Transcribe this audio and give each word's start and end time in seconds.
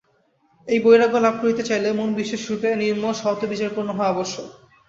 এই 0.67 0.79
বৈরাগ্য 0.83 1.17
লাভ 1.17 1.35
করিতে 1.41 1.61
হইলে 1.67 1.89
মন 1.91 2.09
বিশেষরূপে 2.19 2.67
নির্মল, 2.81 3.13
সৎ 3.21 3.39
ও 3.43 3.51
বিচারপূর্ণ 3.51 3.89
হওয়া 3.93 4.11
আবশ্যক। 4.13 4.47